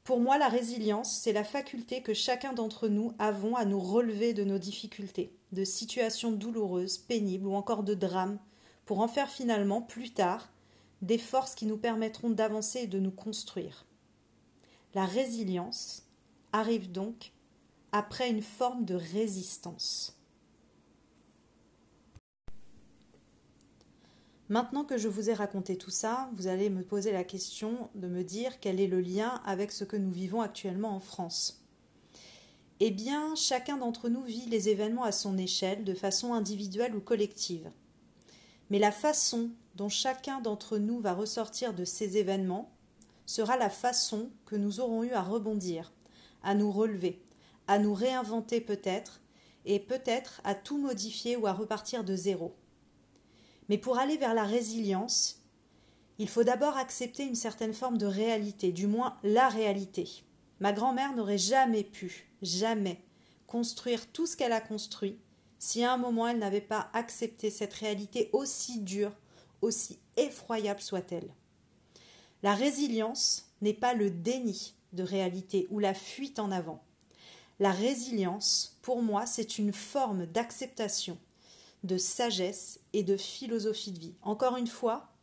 Pour 0.03 0.19
moi, 0.19 0.37
la 0.37 0.49
résilience, 0.49 1.17
c'est 1.17 1.31
la 1.31 1.45
faculté 1.45 2.01
que 2.01 2.13
chacun 2.13 2.51
d'entre 2.51 2.89
nous 2.89 3.13
avons 3.19 3.55
à 3.55 3.63
nous 3.63 3.79
relever 3.79 4.33
de 4.33 4.43
nos 4.43 4.57
difficultés, 4.57 5.33
de 5.53 5.63
situations 5.63 6.33
douloureuses, 6.33 6.97
pénibles 6.97 7.47
ou 7.47 7.53
encore 7.53 7.83
de 7.83 7.93
drames, 7.93 8.37
pour 8.85 8.99
en 8.99 9.07
faire 9.07 9.29
finalement, 9.29 9.81
plus 9.81 10.11
tard, 10.11 10.49
des 11.01 11.17
forces 11.17 11.55
qui 11.55 11.65
nous 11.65 11.77
permettront 11.77 12.31
d'avancer 12.31 12.79
et 12.79 12.87
de 12.87 12.99
nous 12.99 13.11
construire. 13.11 13.85
La 14.93 15.05
résilience 15.05 16.03
arrive 16.51 16.91
donc 16.91 17.31
après 17.93 18.29
une 18.29 18.41
forme 18.41 18.83
de 18.83 18.95
résistance. 18.95 20.17
Maintenant 24.49 24.83
que 24.83 24.97
je 24.97 25.07
vous 25.07 25.29
ai 25.29 25.33
raconté 25.33 25.77
tout 25.77 25.89
ça, 25.89 26.29
vous 26.35 26.47
allez 26.47 26.69
me 26.69 26.83
poser 26.83 27.13
la 27.13 27.23
question 27.23 27.89
de 27.95 28.07
me 28.07 28.23
dire 28.23 28.59
quel 28.59 28.81
est 28.81 28.87
le 28.87 28.99
lien 28.99 29.41
avec 29.45 29.71
ce 29.71 29.85
que 29.85 29.95
nous 29.95 30.11
vivons 30.11 30.41
actuellement 30.41 30.95
en 30.95 30.99
France. 30.99 31.63
Eh 32.81 32.91
bien, 32.91 33.35
chacun 33.35 33.77
d'entre 33.77 34.09
nous 34.09 34.23
vit 34.23 34.45
les 34.47 34.67
événements 34.67 35.05
à 35.05 35.13
son 35.13 35.37
échelle, 35.37 35.85
de 35.85 35.93
façon 35.93 36.33
individuelle 36.33 36.93
ou 36.93 36.99
collective. 36.99 37.71
Mais 38.69 38.79
la 38.79 38.91
façon 38.91 39.51
dont 39.75 39.87
chacun 39.87 40.41
d'entre 40.41 40.77
nous 40.77 40.99
va 40.99 41.13
ressortir 41.13 41.73
de 41.73 41.85
ces 41.85 42.17
événements 42.17 42.69
sera 43.25 43.55
la 43.55 43.69
façon 43.69 44.29
que 44.45 44.57
nous 44.57 44.81
aurons 44.81 45.03
eu 45.03 45.11
à 45.11 45.21
rebondir, 45.21 45.93
à 46.43 46.53
nous 46.53 46.71
relever, 46.71 47.23
à 47.67 47.79
nous 47.79 47.93
réinventer 47.93 48.59
peut-être, 48.59 49.21
et 49.65 49.79
peut-être 49.79 50.41
à 50.43 50.53
tout 50.53 50.77
modifier 50.77 51.37
ou 51.37 51.47
à 51.47 51.53
repartir 51.53 52.03
de 52.03 52.17
zéro. 52.17 52.53
Mais 53.69 53.77
pour 53.77 53.97
aller 53.97 54.17
vers 54.17 54.33
la 54.33 54.43
résilience, 54.43 55.41
il 56.19 56.29
faut 56.29 56.43
d'abord 56.43 56.77
accepter 56.77 57.23
une 57.25 57.35
certaine 57.35 57.73
forme 57.73 57.97
de 57.97 58.05
réalité, 58.05 58.71
du 58.71 58.87
moins 58.87 59.17
la 59.23 59.49
réalité. 59.49 60.23
Ma 60.59 60.73
grand-mère 60.73 61.15
n'aurait 61.15 61.37
jamais 61.37 61.83
pu, 61.83 62.29
jamais, 62.41 63.01
construire 63.47 64.11
tout 64.11 64.27
ce 64.27 64.37
qu'elle 64.37 64.51
a 64.51 64.61
construit 64.61 65.17
si 65.63 65.81
à 65.81 65.93
un 65.93 65.97
moment 65.97 66.27
elle 66.27 66.39
n'avait 66.39 66.59
pas 66.59 66.89
accepté 66.91 67.49
cette 67.49 67.73
réalité 67.73 68.29
aussi 68.33 68.81
dure, 68.81 69.13
aussi 69.61 69.97
effroyable 70.17 70.81
soit-elle. 70.81 71.33
La 72.43 72.53
résilience 72.53 73.49
n'est 73.61 73.73
pas 73.73 73.93
le 73.93 74.09
déni 74.09 74.73
de 74.91 75.03
réalité 75.03 75.67
ou 75.71 75.79
la 75.79 75.93
fuite 75.93 76.37
en 76.37 76.51
avant. 76.51 76.83
La 77.61 77.71
résilience, 77.71 78.77
pour 78.81 79.01
moi, 79.01 79.25
c'est 79.25 79.57
une 79.57 79.71
forme 79.71 80.25
d'acceptation, 80.25 81.17
de 81.83 81.97
sagesse 81.97 82.79
et 82.93 83.03
de 83.03 83.17
philosophie 83.17 83.91
de 83.91 83.99
vie. 83.99 84.15
Encore 84.21 84.57
une 84.57 84.67
fois, 84.67 85.13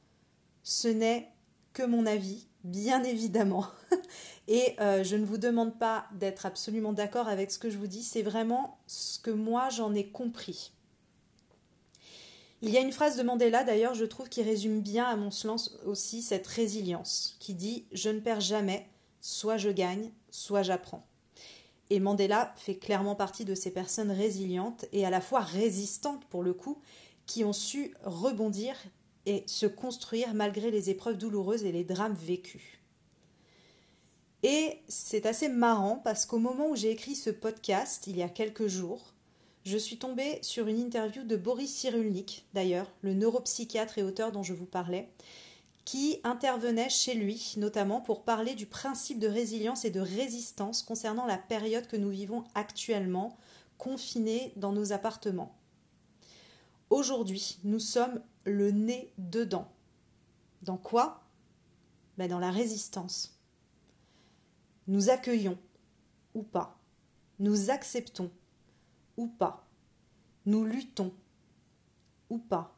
ce 0.62 0.88
n'est 0.88 1.30
que 1.72 1.82
mon 1.82 2.06
avis, 2.06 2.46
bien 2.64 3.02
évidemment. 3.04 3.66
Et 4.48 4.74
euh, 4.80 5.04
je 5.04 5.16
ne 5.16 5.24
vous 5.24 5.38
demande 5.38 5.78
pas 5.78 6.06
d'être 6.12 6.44
absolument 6.44 6.92
d'accord 6.92 7.28
avec 7.28 7.50
ce 7.50 7.58
que 7.58 7.70
je 7.70 7.78
vous 7.78 7.86
dis, 7.86 8.02
c'est 8.02 8.22
vraiment 8.22 8.78
ce 8.86 9.18
que 9.18 9.30
moi 9.30 9.68
j'en 9.70 9.94
ai 9.94 10.08
compris. 10.08 10.72
Il 12.62 12.70
y 12.70 12.76
a 12.76 12.80
une 12.80 12.92
phrase 12.92 13.16
de 13.16 13.22
Mandela 13.22 13.64
d'ailleurs, 13.64 13.94
je 13.94 14.04
trouve, 14.04 14.28
qui 14.28 14.42
résume 14.42 14.80
bien 14.80 15.06
à 15.06 15.16
mon 15.16 15.30
sens 15.30 15.78
aussi 15.86 16.20
cette 16.20 16.46
résilience, 16.46 17.36
qui 17.38 17.54
dit 17.54 17.86
Je 17.92 18.10
ne 18.10 18.20
perds 18.20 18.40
jamais, 18.40 18.86
soit 19.20 19.56
je 19.56 19.70
gagne, 19.70 20.10
soit 20.30 20.62
j'apprends. 20.62 21.06
Et 21.90 22.00
Mandela 22.00 22.54
fait 22.56 22.76
clairement 22.76 23.16
partie 23.16 23.44
de 23.44 23.54
ces 23.54 23.72
personnes 23.72 24.12
résilientes 24.12 24.86
et 24.92 25.04
à 25.04 25.10
la 25.10 25.20
fois 25.20 25.40
résistantes 25.40 26.24
pour 26.26 26.42
le 26.42 26.54
coup, 26.54 26.80
qui 27.26 27.44
ont 27.44 27.52
su 27.52 27.94
rebondir 28.04 28.76
et 29.26 29.44
se 29.46 29.66
construire 29.66 30.34
malgré 30.34 30.70
les 30.70 30.90
épreuves 30.90 31.18
douloureuses 31.18 31.64
et 31.64 31.72
les 31.72 31.84
drames 31.84 32.14
vécus. 32.14 32.80
Et 34.42 34.78
c'est 34.88 35.26
assez 35.26 35.48
marrant 35.48 36.00
parce 36.02 36.24
qu'au 36.24 36.38
moment 36.38 36.70
où 36.70 36.76
j'ai 36.76 36.90
écrit 36.90 37.14
ce 37.14 37.30
podcast, 37.30 38.06
il 38.06 38.16
y 38.16 38.22
a 38.22 38.28
quelques 38.28 38.68
jours, 38.68 39.12
je 39.64 39.76
suis 39.76 39.98
tombée 39.98 40.38
sur 40.40 40.66
une 40.68 40.78
interview 40.78 41.22
de 41.24 41.36
Boris 41.36 41.74
Cyrulnik, 41.74 42.46
d'ailleurs, 42.54 42.90
le 43.02 43.12
neuropsychiatre 43.12 43.98
et 43.98 44.02
auteur 44.02 44.32
dont 44.32 44.42
je 44.42 44.54
vous 44.54 44.64
parlais, 44.64 45.10
qui 45.84 46.20
intervenait 46.24 46.90
chez 46.90 47.14
lui, 47.14 47.54
notamment 47.56 48.00
pour 48.00 48.22
parler 48.24 48.54
du 48.54 48.66
principe 48.66 49.18
de 49.18 49.28
résilience 49.28 49.84
et 49.84 49.90
de 49.90 50.00
résistance 50.00 50.82
concernant 50.82 51.26
la 51.26 51.38
période 51.38 51.86
que 51.86 51.96
nous 51.96 52.10
vivons 52.10 52.44
actuellement, 52.54 53.36
confinés 53.78 54.52
dans 54.56 54.72
nos 54.72 54.92
appartements. 54.92 55.56
Aujourd'hui, 56.90 57.58
nous 57.64 57.78
sommes 57.78 58.20
le 58.44 58.70
nez 58.70 59.12
dedans. 59.18 59.68
Dans 60.62 60.76
quoi? 60.76 61.22
Ben 62.18 62.28
Dans 62.28 62.38
la 62.38 62.50
résistance. 62.50 63.38
Nous 64.86 65.08
accueillons 65.08 65.58
ou 66.34 66.42
pas? 66.42 66.78
Nous 67.38 67.70
acceptons 67.70 68.30
ou 69.16 69.28
pas? 69.28 69.66
Nous 70.46 70.64
luttons 70.64 71.14
ou 72.28 72.38
pas? 72.38 72.76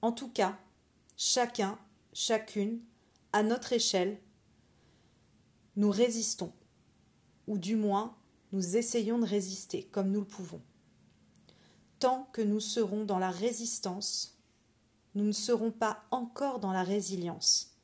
En 0.00 0.12
tout 0.12 0.28
cas, 0.28 0.58
chacun, 1.16 1.78
chacune, 2.12 2.80
à 3.32 3.42
notre 3.42 3.72
échelle, 3.72 4.20
nous 5.76 5.90
résistons, 5.90 6.52
ou 7.46 7.58
du 7.58 7.76
moins 7.76 8.16
nous 8.52 8.76
essayons 8.76 9.18
de 9.18 9.26
résister 9.26 9.84
comme 9.84 10.10
nous 10.10 10.20
le 10.20 10.26
pouvons. 10.26 10.60
Tant 11.98 12.28
que 12.32 12.42
nous 12.42 12.60
serons 12.60 13.04
dans 13.04 13.18
la 13.18 13.30
résistance, 13.30 14.38
nous 15.14 15.24
ne 15.24 15.32
serons 15.32 15.70
pas 15.70 16.04
encore 16.10 16.58
dans 16.58 16.72
la 16.72 16.82
résilience. 16.82 17.76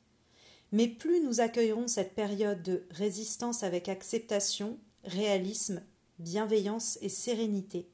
Mais 0.71 0.87
plus 0.87 1.23
nous 1.23 1.39
accueillerons 1.39 1.87
cette 1.87 2.13
période 2.13 2.61
de 2.61 2.85
résistance 2.91 3.63
avec 3.63 3.89
acceptation, 3.89 4.77
réalisme, 5.03 5.81
bienveillance 6.19 6.99
et 7.01 7.09
sérénité, 7.09 7.89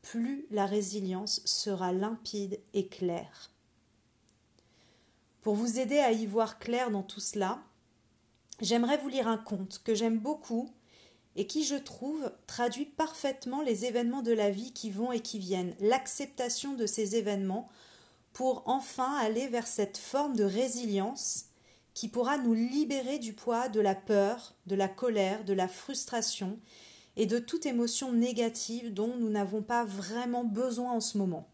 plus 0.00 0.46
la 0.50 0.64
résilience 0.64 1.42
sera 1.44 1.92
limpide 1.92 2.60
et 2.72 2.88
claire. 2.88 3.50
Pour 5.42 5.54
vous 5.54 5.78
aider 5.78 5.98
à 5.98 6.12
y 6.12 6.26
voir 6.26 6.58
clair 6.58 6.90
dans 6.90 7.02
tout 7.02 7.20
cela, 7.20 7.62
j'aimerais 8.60 8.98
vous 8.98 9.08
lire 9.08 9.28
un 9.28 9.38
conte 9.38 9.80
que 9.84 9.94
j'aime 9.94 10.18
beaucoup 10.18 10.68
et 11.36 11.46
qui, 11.46 11.64
je 11.64 11.76
trouve, 11.76 12.32
traduit 12.46 12.86
parfaitement 12.86 13.62
les 13.62 13.84
événements 13.84 14.22
de 14.22 14.32
la 14.32 14.50
vie 14.50 14.72
qui 14.72 14.90
vont 14.90 15.12
et 15.12 15.20
qui 15.20 15.38
viennent, 15.38 15.76
l'acceptation 15.78 16.74
de 16.74 16.86
ces 16.86 17.14
événements 17.14 17.68
pour 18.32 18.64
enfin 18.66 19.16
aller 19.18 19.46
vers 19.46 19.66
cette 19.66 19.98
forme 19.98 20.34
de 20.34 20.44
résilience 20.44 21.46
qui 21.94 22.08
pourra 22.08 22.38
nous 22.38 22.54
libérer 22.54 23.18
du 23.18 23.32
poids 23.32 23.68
de 23.68 23.80
la 23.80 23.94
peur, 23.94 24.54
de 24.66 24.74
la 24.74 24.88
colère, 24.88 25.44
de 25.44 25.52
la 25.52 25.68
frustration 25.68 26.58
et 27.16 27.26
de 27.26 27.38
toute 27.38 27.66
émotion 27.66 28.12
négative 28.12 28.94
dont 28.94 29.16
nous 29.16 29.30
n'avons 29.30 29.62
pas 29.62 29.84
vraiment 29.84 30.44
besoin 30.44 30.92
en 30.92 31.00
ce 31.00 31.18
moment. 31.18 31.48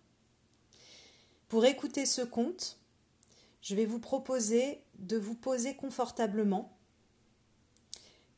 Pour 1.49 1.64
écouter 1.64 2.05
ce 2.05 2.23
conte, 2.23 2.79
je 3.64 3.75
vais 3.75 3.87
vous 3.87 3.99
proposer 3.99 4.85
de 4.99 5.16
vous 5.16 5.35
poser 5.35 5.75
confortablement, 5.75 6.76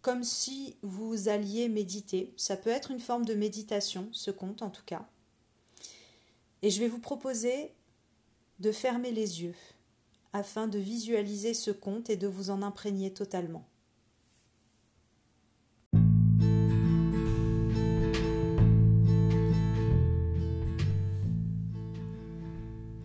comme 0.01 0.23
si 0.23 0.77
vous 0.83 1.29
alliez 1.29 1.69
méditer. 1.69 2.33
Ça 2.37 2.57
peut 2.57 2.71
être 2.71 2.93
une 2.93 3.01
forme 3.01 3.25
de 3.25 3.35
méditation, 3.35 4.09
ce 4.13 4.31
conte 4.31 4.63
en 4.63 4.71
tout 4.71 4.85
cas. 4.87 5.05
Et 6.63 6.71
je 6.71 6.79
vais 6.79 6.87
vous 6.87 7.01
proposer 7.01 7.75
de 8.61 8.71
fermer 8.71 9.11
les 9.11 9.43
yeux 9.43 9.57
afin 10.33 10.69
de 10.69 10.79
visualiser 10.79 11.55
ce 11.55 11.73
conte 11.73 12.09
et 12.09 12.17
de 12.17 12.29
vous 12.29 12.51
en 12.51 12.63
imprégner 12.63 13.13
totalement. 13.13 13.67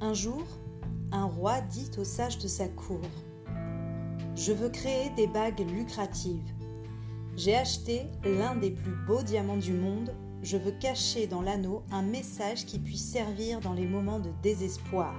Un 0.01 0.13
jour, 0.13 0.45
un 1.11 1.25
roi 1.25 1.61
dit 1.61 1.91
aux 1.97 2.03
sages 2.03 2.37
de 2.37 2.47
sa 2.47 2.67
cour 2.67 3.01
Je 4.35 4.53
veux 4.53 4.69
créer 4.69 5.09
des 5.11 5.27
bagues 5.27 5.65
lucratives. 5.71 6.53
J'ai 7.35 7.55
acheté 7.55 8.07
l'un 8.23 8.55
des 8.55 8.71
plus 8.71 8.95
beaux 9.07 9.21
diamants 9.21 9.57
du 9.57 9.73
monde. 9.73 10.13
Je 10.41 10.57
veux 10.57 10.71
cacher 10.71 11.27
dans 11.27 11.41
l'anneau 11.41 11.83
un 11.91 12.01
message 12.01 12.65
qui 12.65 12.79
puisse 12.79 13.11
servir 13.11 13.59
dans 13.59 13.73
les 13.73 13.85
moments 13.85 14.19
de 14.19 14.31
désespoir. 14.41 15.15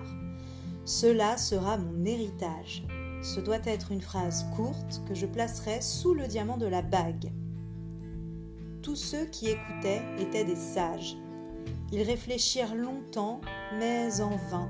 Cela 0.84 1.37
sera 1.37 1.78
mon 1.78 2.04
héritage. 2.04 2.84
Ce 3.22 3.38
doit 3.38 3.64
être 3.64 3.92
une 3.92 4.00
phrase 4.00 4.46
courte 4.56 5.02
que 5.06 5.14
je 5.14 5.26
placerai 5.26 5.80
sous 5.80 6.12
le 6.12 6.26
diamant 6.26 6.56
de 6.56 6.66
la 6.66 6.82
bague. 6.82 7.30
Tous 8.82 8.96
ceux 8.96 9.26
qui 9.26 9.49
écoutaient 9.49 10.02
étaient 10.18 10.44
des 10.44 10.56
sages. 10.56 11.16
Ils 11.92 12.02
réfléchirent 12.02 12.75
longtemps, 12.75 13.40
mais 13.78 14.20
en 14.20 14.37
vain. 14.50 14.68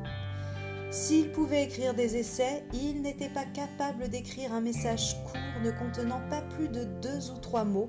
S'il 0.93 1.33
pouvait 1.33 1.65
écrire 1.65 1.95
des 1.95 2.17
essais, 2.19 2.65
il 2.75 3.01
n'était 3.01 3.31
pas 3.31 3.47
capable 3.47 4.11
d'écrire 4.11 4.53
un 4.53 4.61
message 4.61 5.17
court 5.25 5.63
ne 5.65 5.71
contenant 5.71 6.21
pas 6.29 6.43
plus 6.43 6.69
de 6.69 6.85
deux 6.85 7.31
ou 7.31 7.39
trois 7.39 7.65
mots 7.65 7.89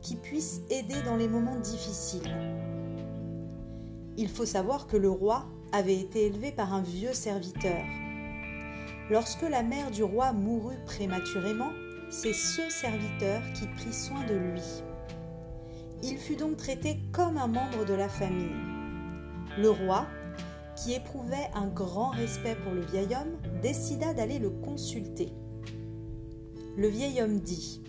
qui 0.00 0.14
puissent 0.14 0.60
aider 0.70 1.02
dans 1.04 1.16
les 1.16 1.26
moments 1.26 1.58
difficiles. 1.58 2.32
Il 4.16 4.28
faut 4.28 4.46
savoir 4.46 4.86
que 4.86 4.96
le 4.96 5.10
roi 5.10 5.46
avait 5.72 5.98
été 5.98 6.26
élevé 6.26 6.52
par 6.52 6.72
un 6.72 6.80
vieux 6.80 7.12
serviteur. 7.12 7.82
Lorsque 9.10 9.42
la 9.42 9.64
mère 9.64 9.90
du 9.90 10.04
roi 10.04 10.32
mourut 10.32 10.78
prématurément, 10.86 11.72
c'est 12.08 12.32
ce 12.32 12.70
serviteur 12.70 13.42
qui 13.54 13.66
prit 13.66 13.92
soin 13.92 14.24
de 14.28 14.34
lui. 14.36 14.62
Il 16.04 16.18
fut 16.18 16.36
donc 16.36 16.56
traité 16.56 17.00
comme 17.10 17.36
un 17.36 17.48
membre 17.48 17.84
de 17.84 17.94
la 17.94 18.08
famille. 18.08 18.54
Le 19.58 19.70
roi, 19.70 20.06
qui 20.76 20.92
éprouvait 20.92 21.50
un 21.54 21.66
grand 21.66 22.10
respect 22.10 22.56
pour 22.56 22.72
le 22.72 22.82
vieil 22.82 23.14
homme, 23.14 23.60
décida 23.62 24.12
d'aller 24.14 24.38
le 24.38 24.50
consulter. 24.50 25.32
Le 26.76 26.88
vieil 26.88 27.22
homme 27.22 27.38
dit 27.40 27.80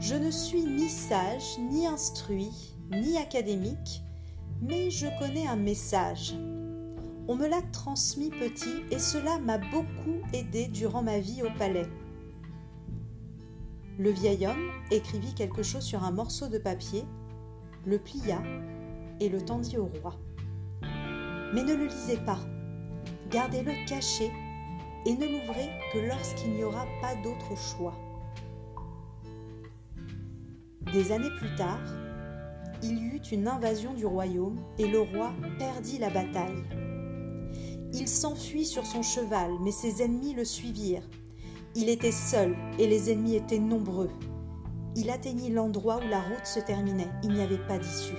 Je 0.00 0.14
ne 0.14 0.30
suis 0.30 0.64
ni 0.64 0.88
sage, 0.88 1.58
ni 1.58 1.86
instruit, 1.86 2.74
ni 2.90 3.18
académique, 3.18 4.02
mais 4.62 4.90
je 4.90 5.06
connais 5.18 5.46
un 5.46 5.56
message. 5.56 6.34
On 7.28 7.34
me 7.34 7.48
l'a 7.48 7.62
transmis 7.72 8.30
petit 8.30 8.84
et 8.90 9.00
cela 9.00 9.38
m'a 9.38 9.58
beaucoup 9.58 10.20
aidé 10.32 10.68
durant 10.68 11.02
ma 11.02 11.18
vie 11.18 11.42
au 11.42 11.50
palais. 11.58 11.88
Le 13.98 14.10
vieil 14.10 14.46
homme 14.46 14.70
écrivit 14.90 15.34
quelque 15.34 15.62
chose 15.62 15.82
sur 15.82 16.04
un 16.04 16.12
morceau 16.12 16.48
de 16.48 16.58
papier, 16.58 17.04
le 17.84 17.98
plia 17.98 18.40
et 19.18 19.28
le 19.28 19.44
tendit 19.44 19.78
au 19.78 19.86
roi. 19.86 20.14
Mais 21.54 21.62
ne 21.62 21.74
le 21.74 21.86
lisez 21.86 22.18
pas, 22.18 22.40
gardez-le 23.30 23.72
caché 23.88 24.30
et 25.06 25.14
ne 25.14 25.26
l'ouvrez 25.26 25.70
que 25.92 25.98
lorsqu'il 25.98 26.52
n'y 26.52 26.64
aura 26.64 26.84
pas 27.00 27.14
d'autre 27.22 27.56
choix. 27.56 27.94
Des 30.92 31.12
années 31.12 31.30
plus 31.38 31.54
tard, 31.56 31.80
il 32.82 32.98
y 32.98 33.16
eut 33.16 33.22
une 33.32 33.48
invasion 33.48 33.94
du 33.94 34.06
royaume 34.06 34.58
et 34.78 34.86
le 34.86 35.00
roi 35.00 35.32
perdit 35.58 35.98
la 35.98 36.10
bataille. 36.10 36.64
Il 37.92 38.08
s'enfuit 38.08 38.66
sur 38.66 38.84
son 38.84 39.02
cheval, 39.02 39.52
mais 39.62 39.70
ses 39.70 40.02
ennemis 40.02 40.34
le 40.34 40.44
suivirent. 40.44 41.08
Il 41.74 41.88
était 41.88 42.12
seul 42.12 42.56
et 42.78 42.86
les 42.86 43.10
ennemis 43.10 43.36
étaient 43.36 43.58
nombreux. 43.58 44.10
Il 44.96 45.10
atteignit 45.10 45.50
l'endroit 45.50 45.98
où 45.98 46.08
la 46.08 46.20
route 46.20 46.46
se 46.46 46.60
terminait. 46.60 47.10
Il 47.22 47.32
n'y 47.32 47.42
avait 47.42 47.64
pas 47.66 47.78
d'issue. 47.78 48.14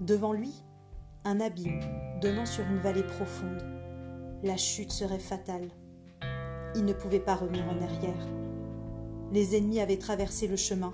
Devant 0.00 0.32
lui, 0.32 0.52
un 1.24 1.40
abîme 1.40 1.80
donnant 2.20 2.46
sur 2.46 2.64
une 2.64 2.78
vallée 2.78 3.04
profonde. 3.04 3.62
La 4.42 4.56
chute 4.56 4.90
serait 4.90 5.20
fatale. 5.20 5.68
Il 6.74 6.84
ne 6.84 6.92
pouvait 6.92 7.20
pas 7.20 7.36
revenir 7.36 7.64
en 7.64 7.80
arrière. 7.80 8.26
Les 9.30 9.56
ennemis 9.56 9.80
avaient 9.80 9.98
traversé 9.98 10.48
le 10.48 10.56
chemin. 10.56 10.92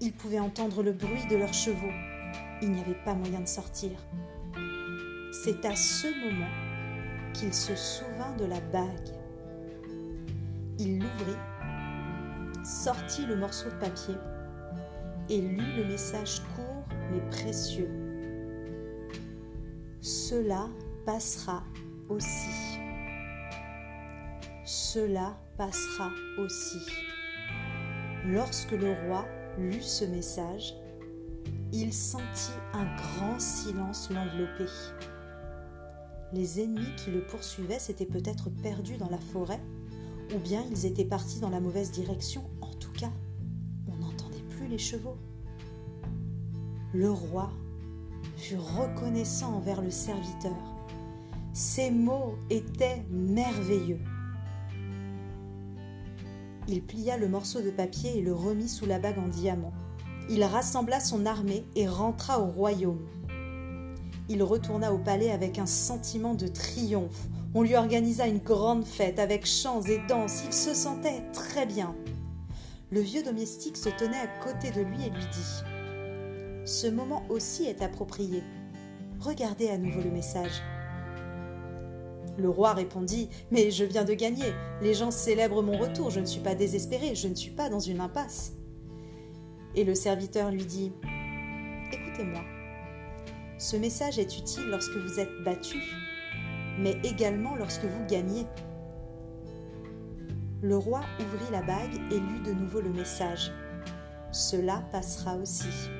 Il 0.00 0.12
pouvait 0.12 0.40
entendre 0.40 0.82
le 0.82 0.92
bruit 0.92 1.26
de 1.30 1.36
leurs 1.36 1.54
chevaux. 1.54 1.92
Il 2.60 2.72
n'y 2.72 2.80
avait 2.80 3.02
pas 3.04 3.14
moyen 3.14 3.40
de 3.40 3.48
sortir. 3.48 3.92
C'est 5.32 5.64
à 5.64 5.74
ce 5.74 6.08
moment 6.08 6.50
qu'il 7.32 7.54
se 7.54 7.74
souvint 7.74 8.36
de 8.36 8.44
la 8.44 8.60
bague. 8.60 9.14
Il 10.78 10.98
l'ouvrit, 10.98 11.38
sortit 12.64 13.24
le 13.24 13.36
morceau 13.36 13.70
de 13.70 13.76
papier 13.76 14.14
et 15.30 15.40
lut 15.40 15.76
le 15.76 15.84
message 15.86 16.42
court 16.56 16.84
mais 17.10 17.20
précieux. 17.30 18.09
Cela 20.02 20.70
passera 21.04 21.62
aussi. 22.08 22.78
Cela 24.64 25.38
passera 25.58 26.10
aussi. 26.38 26.78
Lorsque 28.24 28.70
le 28.70 28.92
roi 28.92 29.26
lut 29.58 29.82
ce 29.82 30.06
message, 30.06 30.74
il 31.72 31.92
sentit 31.92 32.52
un 32.72 32.86
grand 32.96 33.38
silence 33.38 34.10
l'envelopper. 34.10 34.70
Les 36.32 36.60
ennemis 36.60 36.94
qui 36.96 37.10
le 37.10 37.20
poursuivaient 37.20 37.78
s'étaient 37.78 38.06
peut-être 38.06 38.48
perdus 38.48 38.96
dans 38.96 39.10
la 39.10 39.18
forêt, 39.18 39.60
ou 40.34 40.38
bien 40.38 40.64
ils 40.70 40.86
étaient 40.86 41.04
partis 41.04 41.40
dans 41.40 41.50
la 41.50 41.60
mauvaise 41.60 41.90
direction. 41.90 42.48
En 42.62 42.72
tout 42.74 42.92
cas, 42.92 43.10
on 43.86 43.96
n'entendait 43.96 44.44
plus 44.48 44.66
les 44.66 44.78
chevaux. 44.78 45.18
Le 46.94 47.10
roi 47.10 47.49
fut 48.40 48.56
reconnaissant 48.56 49.54
envers 49.54 49.82
le 49.82 49.90
serviteur. 49.90 50.56
Ces 51.52 51.90
mots 51.90 52.36
étaient 52.48 53.04
merveilleux. 53.10 54.00
Il 56.68 56.82
plia 56.82 57.18
le 57.18 57.28
morceau 57.28 57.60
de 57.60 57.70
papier 57.70 58.18
et 58.18 58.22
le 58.22 58.32
remit 58.32 58.68
sous 58.68 58.86
la 58.86 58.98
bague 58.98 59.18
en 59.18 59.28
diamant. 59.28 59.72
Il 60.30 60.42
rassembla 60.44 61.00
son 61.00 61.26
armée 61.26 61.64
et 61.74 61.86
rentra 61.86 62.40
au 62.40 62.46
royaume. 62.46 63.04
Il 64.28 64.42
retourna 64.42 64.92
au 64.92 64.98
palais 64.98 65.32
avec 65.32 65.58
un 65.58 65.66
sentiment 65.66 66.34
de 66.34 66.46
triomphe. 66.46 67.26
On 67.54 67.62
lui 67.62 67.74
organisa 67.74 68.28
une 68.28 68.38
grande 68.38 68.84
fête 68.84 69.18
avec 69.18 69.44
chants 69.44 69.82
et 69.82 70.00
danses. 70.08 70.44
Il 70.46 70.52
se 70.52 70.72
sentait 70.72 71.24
très 71.32 71.66
bien. 71.66 71.94
Le 72.90 73.00
vieux 73.00 73.24
domestique 73.24 73.76
se 73.76 73.88
tenait 73.88 74.16
à 74.16 74.28
côté 74.42 74.70
de 74.70 74.82
lui 74.82 75.04
et 75.04 75.10
lui 75.10 75.26
dit 75.32 75.69
ce 76.70 76.86
moment 76.86 77.24
aussi 77.28 77.64
est 77.64 77.82
approprié. 77.82 78.44
Regardez 79.18 79.68
à 79.68 79.76
nouveau 79.76 80.00
le 80.00 80.10
message. 80.10 80.62
Le 82.38 82.48
roi 82.48 82.74
répondit 82.74 83.28
Mais 83.50 83.72
je 83.72 83.84
viens 83.84 84.04
de 84.04 84.14
gagner. 84.14 84.52
Les 84.80 84.94
gens 84.94 85.10
célèbrent 85.10 85.64
mon 85.64 85.76
retour. 85.76 86.10
Je 86.10 86.20
ne 86.20 86.26
suis 86.26 86.40
pas 86.40 86.54
désespéré. 86.54 87.16
Je 87.16 87.26
ne 87.26 87.34
suis 87.34 87.50
pas 87.50 87.68
dans 87.68 87.80
une 87.80 88.00
impasse. 88.00 88.52
Et 89.74 89.82
le 89.82 89.96
serviteur 89.96 90.52
lui 90.52 90.64
dit 90.64 90.92
Écoutez-moi. 91.92 92.42
Ce 93.58 93.76
message 93.76 94.20
est 94.20 94.38
utile 94.38 94.68
lorsque 94.68 94.96
vous 94.96 95.18
êtes 95.18 95.42
battu, 95.44 95.78
mais 96.78 96.96
également 97.02 97.56
lorsque 97.56 97.84
vous 97.84 98.06
gagnez. 98.06 98.46
Le 100.62 100.76
roi 100.76 101.00
ouvrit 101.18 101.50
la 101.50 101.62
bague 101.62 102.00
et 102.12 102.20
lut 102.20 102.42
de 102.46 102.52
nouveau 102.52 102.80
le 102.80 102.92
message. 102.92 103.50
Cela 104.30 104.84
passera 104.92 105.36
aussi. 105.36 105.90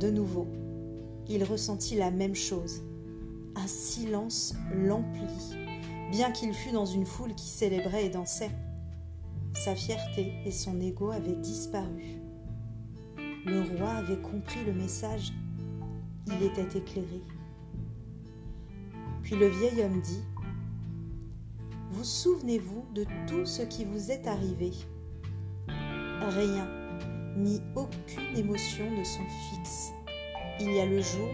De 0.00 0.08
nouveau, 0.08 0.48
il 1.28 1.44
ressentit 1.44 1.94
la 1.94 2.10
même 2.10 2.34
chose. 2.34 2.80
Un 3.54 3.66
silence 3.66 4.54
l'emplit, 4.74 5.58
bien 6.10 6.30
qu'il 6.32 6.54
fût 6.54 6.72
dans 6.72 6.86
une 6.86 7.04
foule 7.04 7.34
qui 7.34 7.46
célébrait 7.46 8.06
et 8.06 8.08
dansait. 8.08 8.50
Sa 9.52 9.74
fierté 9.74 10.32
et 10.46 10.52
son 10.52 10.80
ego 10.80 11.10
avaient 11.10 11.36
disparu. 11.36 12.16
Le 13.44 13.60
roi 13.76 13.90
avait 13.90 14.22
compris 14.22 14.64
le 14.64 14.72
message. 14.72 15.34
Il 16.28 16.44
était 16.44 16.78
éclairé. 16.78 17.22
Puis 19.22 19.36
le 19.36 19.48
vieil 19.48 19.82
homme 19.82 20.00
dit 20.00 20.24
Vous 21.90 22.04
souvenez-vous 22.04 22.86
de 22.94 23.04
tout 23.26 23.44
ce 23.44 23.60
qui 23.60 23.84
vous 23.84 24.10
est 24.10 24.26
arrivé? 24.26 24.70
Rien 25.68 26.79
ni 27.36 27.60
aucune 27.74 28.36
émotion 28.36 28.90
ne 28.90 29.04
sont 29.04 29.26
fixes. 29.50 29.92
Il 30.60 30.72
y 30.72 30.80
a 30.80 30.86
le 30.86 31.00
jour 31.00 31.28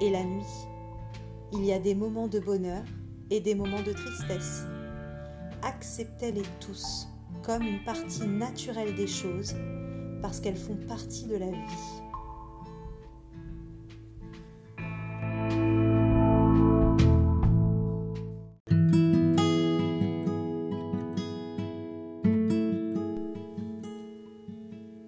et 0.00 0.10
la 0.10 0.24
nuit. 0.24 0.66
Il 1.52 1.64
y 1.64 1.72
a 1.72 1.78
des 1.78 1.94
moments 1.94 2.28
de 2.28 2.40
bonheur 2.40 2.82
et 3.30 3.40
des 3.40 3.54
moments 3.54 3.82
de 3.82 3.92
tristesse. 3.92 4.64
Acceptez-les 5.62 6.42
tous 6.60 7.08
comme 7.42 7.62
une 7.62 7.82
partie 7.84 8.26
naturelle 8.26 8.94
des 8.94 9.06
choses 9.06 9.54
parce 10.20 10.40
qu'elles 10.40 10.56
font 10.56 10.76
partie 10.88 11.26
de 11.26 11.36
la 11.36 11.50
vie. 11.50 12.01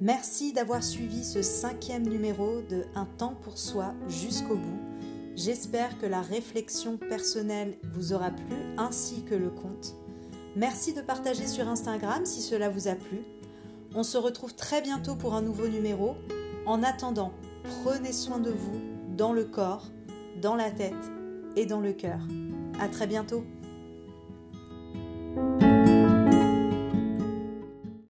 Merci 0.05 0.53
d'avoir 0.53 0.85
suivi 0.85 1.25
ce 1.25 1.41
cinquième 1.41 2.07
numéro 2.07 2.61
de 2.61 2.85
Un 2.95 3.07
temps 3.07 3.39
pour 3.41 3.57
soi 3.57 3.95
jusqu'au 4.07 4.57
bout. 4.57 4.79
J'espère 5.35 5.97
que 5.97 6.05
la 6.05 6.21
réflexion 6.21 6.99
personnelle 6.99 7.79
vous 7.95 8.13
aura 8.13 8.31
plu 8.31 8.55
ainsi 8.77 9.25
que 9.25 9.35
le 9.35 9.49
conte. 9.49 9.95
Merci 10.57 10.93
de 10.93 11.01
partager 11.01 11.47
sur 11.47 11.67
Instagram 11.69 12.27
si 12.27 12.43
cela 12.43 12.69
vous 12.69 12.87
a 12.87 12.97
plu. 12.97 13.23
On 13.95 14.03
se 14.03 14.19
retrouve 14.19 14.55
très 14.55 14.83
bientôt 14.83 15.17
pour 15.17 15.33
un 15.33 15.41
nouveau 15.41 15.69
numéro. 15.69 16.17
En 16.67 16.83
attendant, 16.83 17.33
prenez 17.83 18.13
soin 18.13 18.41
de 18.41 18.51
vous 18.51 18.79
dans 19.17 19.33
le 19.33 19.45
corps, 19.45 19.87
dans 20.43 20.55
la 20.55 20.71
tête 20.71 20.93
et 21.57 21.65
dans 21.65 21.81
le 21.81 21.95
cœur. 21.95 22.21
À 22.79 22.89
très 22.89 23.07
bientôt. 23.07 23.43